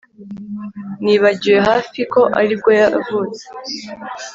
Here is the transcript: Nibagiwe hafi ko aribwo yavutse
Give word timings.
Nibagiwe 1.03 1.59
hafi 1.69 1.99
ko 2.13 2.21
aribwo 2.39 2.71
yavutse 2.79 3.43